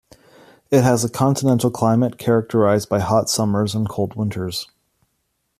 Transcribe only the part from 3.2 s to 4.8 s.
summers and cold winters.